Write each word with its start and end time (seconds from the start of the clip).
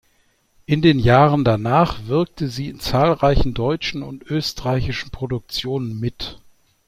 In 0.65 0.81
den 0.81 0.97
Jahren 0.97 1.43
danach 1.43 2.07
wirkte 2.07 2.47
sie 2.47 2.69
in 2.69 2.79
zahlreichen 2.79 3.53
deutschen 3.53 4.01
und 4.01 4.23
österreichischen 4.23 5.11
Produktionen 5.11 5.99
mit. 5.99 6.39